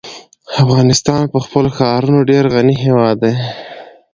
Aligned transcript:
افغانستان 0.63 1.21
په 1.33 1.37
خپلو 1.45 1.69
ښارونو 1.77 2.21
ډېر 2.29 2.43
غني 2.55 2.75
هېواد 2.85 3.15
دی. 3.23 3.33